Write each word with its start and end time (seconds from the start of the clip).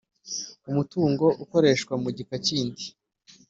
Umutungo 0.69 1.25
ukoreshwa 1.43 1.93
mu 2.03 2.09
gika 2.17 2.35
kindi 2.47 2.83